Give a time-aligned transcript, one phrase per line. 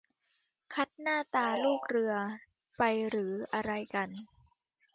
[0.73, 2.13] คัดหน้าตาลูกเรือ
[2.77, 4.09] ไปหรืออะไรกัน